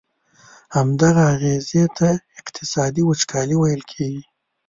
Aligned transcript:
همدغه 0.75 1.23
اغیزي 1.33 1.83
ته 1.97 2.09
اقتصادي 2.39 3.01
وچکالي 3.05 3.55
ویل 3.57 3.81
کیږي. 3.91 4.23